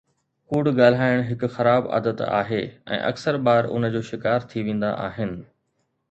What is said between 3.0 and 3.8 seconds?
اڪثر ٻار